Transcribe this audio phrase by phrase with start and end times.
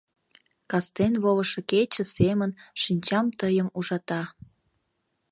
[0.71, 2.51] Кастен волышо кече семын
[2.81, 4.21] шинчам тыйым ужата.